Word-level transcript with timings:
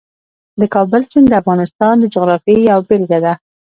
د 0.59 0.61
کابل 0.75 1.01
سیند 1.11 1.27
د 1.29 1.33
افغانستان 1.41 1.93
د 1.99 2.05
جغرافیې 2.13 2.57
یوه 2.71 2.83
بېلګه 2.89 3.19
ده. 3.25 3.33